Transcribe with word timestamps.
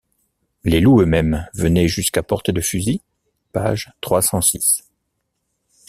Les 0.63 0.79
loups 0.79 0.99
eux-mêmes 1.03 1.47
venaient 1.53 1.87
jusqu’à 1.87 2.23
portée 2.23 2.51
de 2.53 2.59
fusil… 2.61 3.01
page 3.51 3.91
trois 4.01 4.23
cent 4.23 4.41
six. 4.41 4.83